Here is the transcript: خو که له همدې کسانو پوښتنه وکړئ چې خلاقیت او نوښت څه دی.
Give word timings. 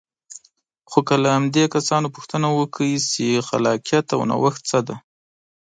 خو 0.89 0.99
که 1.07 1.15
له 1.23 1.29
همدې 1.37 1.63
کسانو 1.75 2.07
پوښتنه 2.15 2.47
وکړئ 2.57 2.93
چې 3.11 3.45
خلاقیت 3.47 4.05
او 4.15 4.21
نوښت 4.29 4.61
څه 4.69 4.79
دی. 4.87 4.95